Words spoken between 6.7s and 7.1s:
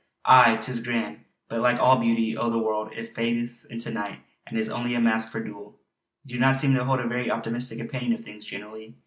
to hold a